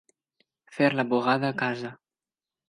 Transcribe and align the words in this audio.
Fer 0.77 0.89
la 1.01 1.05
bugada 1.11 1.53
a 1.53 1.57
casa. 1.61 1.93